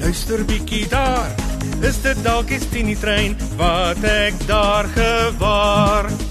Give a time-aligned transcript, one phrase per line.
[0.00, 1.34] luister bietjie daar.
[1.82, 6.10] Is dit dalk die Tini trein wat ek daar gewaar?
[6.10, 6.28] Die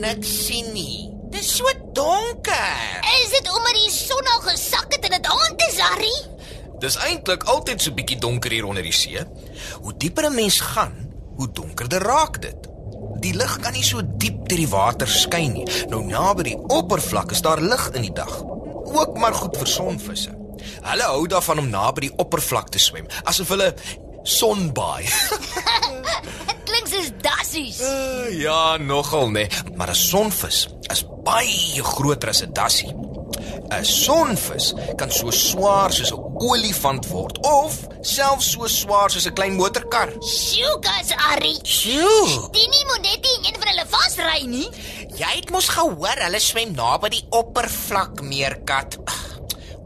[0.00, 1.10] niks sien nie.
[1.32, 2.74] Dis so donker.
[3.22, 4.85] Is dit omdat die son al gesak
[5.86, 6.14] Harry?
[6.82, 9.22] Dis eintlik altyd so bietjie donker hier onder die see.
[9.82, 10.94] Hoe dieper 'n mens gaan,
[11.36, 12.68] hoe donkerder raak dit.
[13.20, 15.66] Die lig kan nie so diep deur die water skyn nie.
[15.88, 18.42] Nou naby die oppervlak is daar lig in die dag.
[18.84, 20.34] Ook maar goed vir sonvisse.
[20.82, 23.74] Hulle hou daarvan om naby die oppervlak te swem, asof hulle
[24.22, 25.06] sonbaai.
[26.68, 27.80] Klink soos dassies.
[27.80, 33.05] Uh, ja, nogal nee, maar 'n sonvis is baie groter as 'n dassie.
[33.70, 37.72] 'n Sonvis kan so swaar soos 'n olifant word of
[38.02, 40.08] selfs so swaar soos 'n klein motorkar.
[40.20, 41.54] Sjoekas, Harry.
[41.62, 42.50] Sjoe.
[42.52, 44.68] Tini moet net nie een van hulle vasry nie.
[45.16, 48.98] Jy het mos gehoor hulle swem naby die oppervlak meerkat.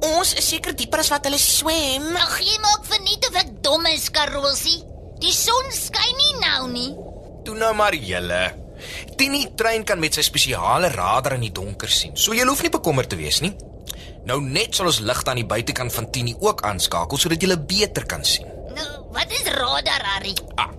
[0.00, 2.16] Ons is seker dieper as wat hulle swem.
[2.16, 4.80] Ag, jy maak verniet of ek dom is, Karosie.
[5.20, 6.96] Die son skyn nie nou nie.
[7.44, 8.54] Toe nou maar julle.
[9.16, 12.16] Tini trein kan met sy spesiale radar in die donker sien.
[12.16, 13.52] So jy hoef nie bekommerd te wees nie.
[14.24, 18.06] Nou net sal ons ligte aan die buitekant van Tini ook aanskakel sodat jy beter
[18.06, 18.46] kan sien.
[18.74, 20.34] Nou, wat is radar, Harry?
[20.54, 20.70] Ah,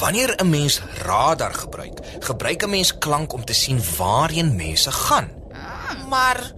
[0.00, 5.30] wanneer 'n mens radar gebruik, gebruik 'n mens klank om te sien waarheen mense gaan.
[6.08, 6.52] Maar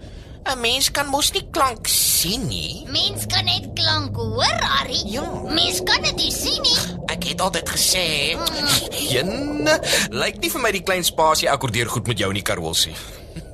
[0.44, 2.84] 'n mens kan mos nie klank sien nie.
[2.86, 5.00] Mens kan net klank hoor, Harry.
[5.04, 5.24] Ja.
[5.48, 6.76] Mens kan dit nie sien nie.
[7.06, 8.36] Ek het altyd gesê,
[9.16, 9.68] Een
[10.10, 12.94] lyk nie vir my die klein spasie akkordeer goed met jou nie, Karolsie.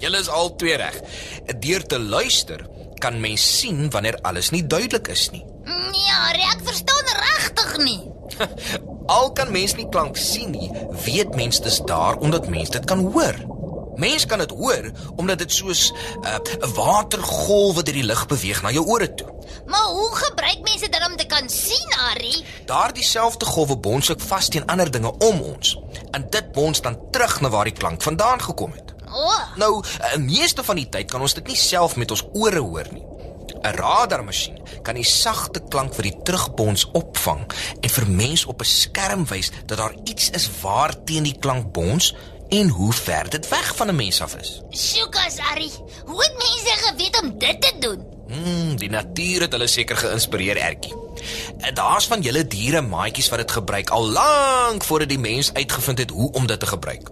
[0.00, 1.00] Julle is al twee reg.
[1.60, 2.66] Deur te luister
[3.00, 5.44] kan mens sien wanneer alles nie duidelik is nie.
[6.20, 8.00] Harry, ek verstaan regtig nie.
[9.16, 10.68] Al kan mens nie klank sien nie,
[11.04, 13.38] weet mens dis daar omdat mens dit kan hoor.
[14.00, 18.62] Mens kan dit hoor omdat dit soos 'n uh, watergolf wat deur die lug beweeg
[18.62, 19.28] na jou ore toe.
[19.66, 22.44] Maar hoe gebruik mense dit om te kan sien, Harry?
[22.66, 25.78] Daardie selfde golwe bons ook vas teen ander dinge om ons.
[26.10, 28.94] En dit bons dan terug na waar die klank vandaan gekom het.
[29.12, 29.82] Oh, Nou,
[30.16, 33.02] 'n meeste van die tyd kan ons dit nie self met ons ore hoor nie.
[33.62, 37.44] 'n Radarmasjien kan die sagte klank vir die terugbons opvang
[37.80, 41.72] en vir mens op 'n skerm wys dat daar iets is waar teen die klank
[41.72, 42.14] bons
[42.48, 44.60] en hoe ver dit weg van 'n mens af is.
[44.70, 45.70] sjoekas, Harry.
[46.06, 48.04] Hoe het mense geweet om dit te doen?
[48.28, 50.94] Hmm, die natuur het hulle seker geïnspireer, Ertjie.
[51.58, 55.98] En Daar's van julle diere maatjies wat dit gebruik al lank voordat die mens uitgevind
[55.98, 57.10] het hoe om dit te gebruik.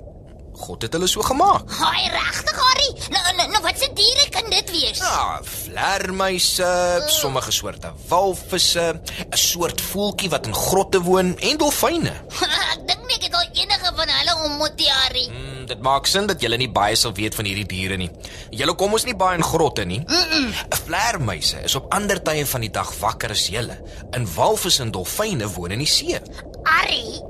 [0.68, 1.70] God het hulle so gemaak.
[1.78, 2.88] Haai, regtig, Harry?
[3.14, 4.98] Nou, nou, nou wat se diere kan dit wees?
[5.00, 6.68] Ja, vlermuise,
[7.14, 12.12] sommige soorte walvisse, 'n soort voeltjie wat in grotte woon en dolfyne.
[12.74, 15.24] ek dink nie ek het al enige van hulle ontmoet, Harry.
[15.30, 18.10] Hmm, dit maak sin dat julle nie baie sal weet van hierdie diere nie.
[18.50, 20.02] Julle kom ons nie baie in grotte nie.
[20.04, 20.52] Mm -mm.
[20.84, 23.80] Vlermuise is op ander tye van die dag wakker as julle.
[24.12, 26.20] En walvisse en dolfyne woon in die see.
[26.68, 27.20] Harry,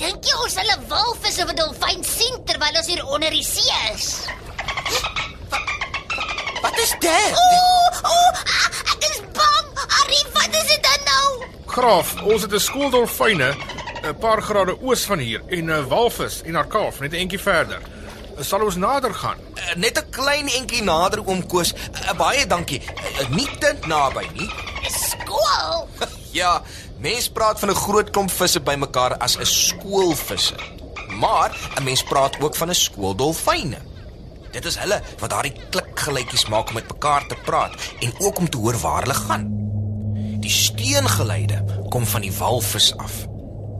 [0.00, 3.44] dink jy ons sal 'n walvis of 'n dolfyn sien terwyl ons hier onder die
[3.44, 4.26] see is?
[6.62, 8.36] "Wat is dit?" Ooh, ooh,
[8.92, 9.66] ek is bang.
[9.96, 11.26] Harry, wat is dit dan nou?
[11.66, 13.54] Graaf, ons het 'n skool dolfyne
[14.02, 17.40] 'n paar grade oos van hier en 'n walvis en haar kalf net 'n entjie
[17.40, 17.80] verder.
[18.40, 19.38] Sal ons nader gaan?
[19.54, 21.72] Uh, net 'n klein entjie nader oom Koos.
[21.72, 22.82] Uh, baie dankie.
[23.20, 24.50] Uh, nie te naby nie.
[24.88, 25.88] Skool.
[26.36, 26.62] Ja,
[26.98, 30.54] mense praat van 'n groot klomp visse bymekaar as 'n skoolvisse.
[31.18, 33.78] Maar 'n mens praat ook van 'n skool dolfyne.
[34.50, 38.48] Dit is hulle wat daardie klikgeluitjies maak om met mekaar te praat en ook om
[38.48, 39.46] te hoor waar hulle gaan.
[40.40, 43.26] Die steungeluide kom van die walvis af.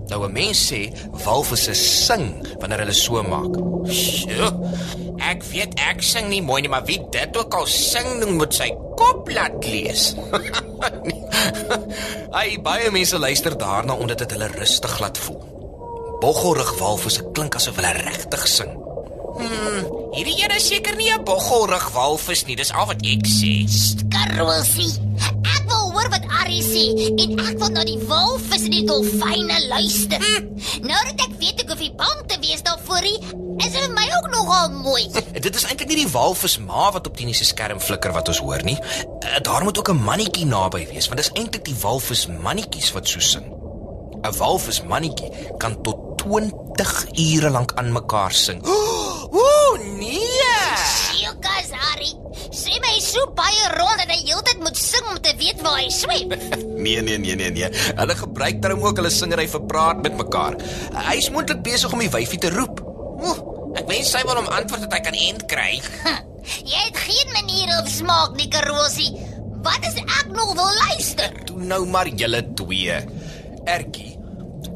[0.09, 0.93] Nou 'n mens sê
[1.25, 2.27] walvisse sing
[2.61, 3.55] wanneer hulle so maak.
[3.91, 4.51] Sjoe.
[5.19, 8.55] Ek weet ek sing nie mooi nie, maar wie dit ook al sing, noem moet
[8.55, 10.15] sy kop laat lees.
[12.39, 15.43] Ai baie mense luister daarna omdat dit hulle rustig laat voel.
[16.21, 18.73] Boggelrug walvisse klink asof hulle regtig sing.
[20.17, 23.67] Hierdie een is seker nie 'n boggelrug walvis nie, dis al wat ek sê.
[24.09, 25.06] Karosie.
[26.47, 26.83] Ari sê
[27.19, 30.23] en ek wil na die walvis en die dolfyne luister.
[30.87, 33.17] Nou dat ek weet ek hoef nie bang te wees daarvoor nie,
[33.65, 35.03] is dit vir my ook nogal mooi.
[35.47, 38.39] Dit is eintlik nie die walvis ma wat op Tini se skerm flikker wat ons
[38.45, 38.77] hoor nie.
[39.27, 43.09] Eh, Daar moet ook 'n mannetjie naby wees, want dis eintlik die walvis mannetjies wat
[43.11, 43.51] so sing.
[44.23, 46.95] 'n Walvis mannetjie kan tot 20
[47.35, 48.63] ure lank aan mekaar sing.
[49.35, 50.26] Ooh, nee.
[53.17, 56.33] So baie rond dat hy heeltyd moet sing om te weet waar hy swem.
[56.87, 57.69] Nee nee nee nee nee.
[57.97, 60.59] Hulle gebruik daarom ook hulle singery vir praat met mekaar.
[61.09, 62.83] Hy is moontlik besig om die wyfie te roep.
[63.25, 63.39] Oeh,
[63.81, 65.81] ek wens sy wil hom antwoord dat hy kan end kry.
[66.47, 69.09] Jy het geen manier of smaak nie, Karosie.
[69.67, 71.33] Wat is ek nog wil luister?
[71.49, 73.01] Toe nou maar julle twee.
[73.67, 74.13] Ertjie.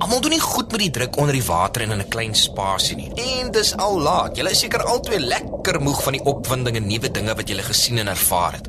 [0.01, 2.97] Almal doen nie goed met die druk onder die water en in 'n klein spasie
[2.97, 3.11] nie.
[3.15, 4.37] En dis al laat.
[4.37, 7.99] Julle is seker albei lekker moeg van die opwinding en nuwe dinge wat julle gesien
[7.99, 8.69] en ervaar het.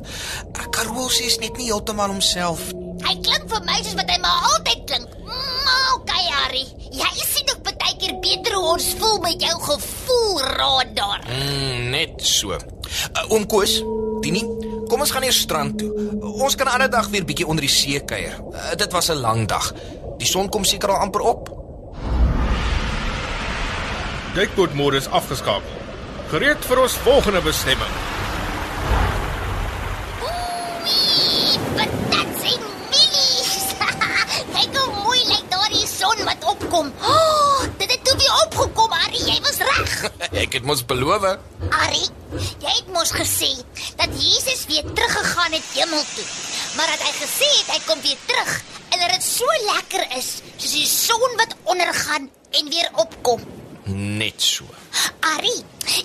[0.70, 2.82] Karosie is net nie heeltemal homself nie.
[3.02, 5.08] Hy klink vir my soos wat hy maar altyd klink.
[5.64, 6.66] Maar okay, Harry.
[6.90, 11.24] Jy sien ook baie keer beter hoe ons voel met jou gevoelradar.
[11.28, 12.52] Mm, net so.
[12.52, 13.80] Uh, oom Koos,
[14.22, 14.42] Tini,
[14.88, 15.90] kom ons gaan eers strand toe.
[16.20, 18.38] Ons kan 'n ander dag weer bietjie onder die see kuier.
[18.52, 19.72] Uh, dit was 'n lang dag.
[20.22, 21.48] Die son kom seker al amper op.
[24.36, 25.80] Duikbootmodus is afgeskakel.
[26.30, 27.96] Gereed vir ons volgende bestemming.
[30.22, 33.64] Oei, wat dit sien mielies.
[34.54, 36.92] Kyk hoe mooi lyk daardie son wat opkom.
[37.02, 39.24] Oh, dit het toe weer opgekom, Harry.
[39.26, 39.96] Jy was reg.
[40.44, 41.26] Ek het mos beloof.
[41.74, 42.04] Harry,
[42.62, 43.50] jy het mos gesê
[43.98, 46.28] dat Jesus weer teruggegaan het hemel toe.
[46.78, 48.54] Maar dat hy gesê het hy kom weer terug
[49.02, 52.28] dat dit so lekker is soos die son wat ondergaan
[52.58, 53.42] en weer opkom.
[53.92, 54.64] Net so.
[55.32, 55.54] Ari,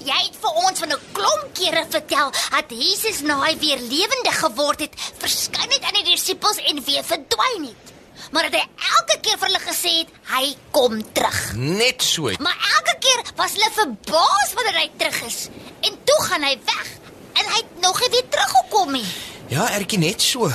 [0.07, 4.39] jy het vir ons van 'n klomp kere vertel dat Jesus na hy weer lewendig
[4.39, 7.85] geword het, verskyn het aan die disippels en weer verdwyn het.
[8.31, 8.65] Maar dat hy
[8.97, 11.53] elke keer vir hulle gesê het hy kom terug.
[11.55, 12.31] Net so.
[12.39, 15.47] Maar elke keer was hulle verbaas wanneer hy terug is.
[15.81, 16.87] En toe gaan hy weg
[17.33, 19.05] en hy het nog nie weer teruggekom nie.
[19.47, 20.49] Ja, Ertjie net so.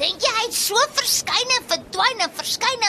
[0.00, 1.39] Dink jy hy het so verskyn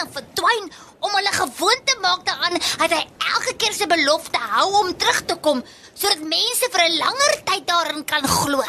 [0.02, 3.02] en verdwyn om hulle gewoond te maak daaraan hy
[3.36, 5.64] elke keer sy belofte hou om terug te kom
[5.94, 8.64] sodat mense vir 'n langer tyd daarin kan glo.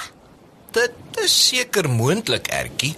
[0.73, 2.97] Dit is seker moontlik, Ertjie.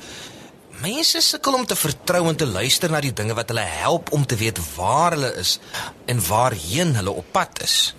[0.83, 4.27] Mense sukkel om te vertrou en te luister na die dinge wat hulle help om
[4.27, 5.59] te weet waar hulle is
[6.07, 7.95] en waarheen hulle op pad is.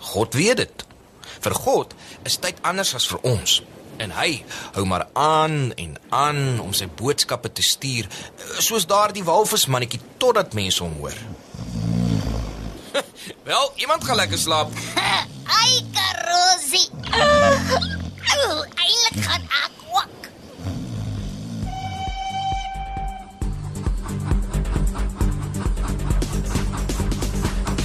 [0.00, 0.84] God weet dit.
[1.40, 1.94] Vir God
[2.24, 3.62] is tyd anders as vir ons.
[3.96, 4.44] En hy
[4.76, 8.08] hou maar aan en aan om sy boodskappe te stuur,
[8.58, 11.16] soos daardie walvismannetjie totdat mense hom hoor.
[13.50, 14.70] Wel, iemand gaan lekker slaap.
[15.60, 16.84] Ai Karosi.
[18.76, 20.30] Eilik gaan ek ook.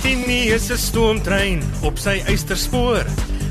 [0.01, 3.05] Tini is 'n stoomtrein op sy eysterspoor.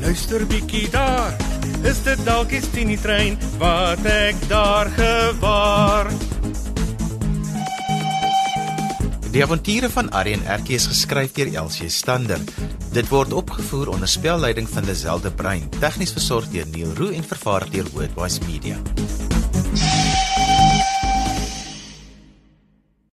[0.00, 1.36] luister bietjie daar.
[1.86, 6.10] Is dit dalk die Tini trein wat ek daar gewaar?
[9.28, 12.40] Die avonture van Arrie en Erkie is geskryf deur Elsie Stander.
[12.94, 17.24] Dit word opgevoer onder spelleiding van Lazelle de Bruin, tegnies versorg deur Neil Roo en
[17.24, 18.80] vervaar deur Wordwise Media.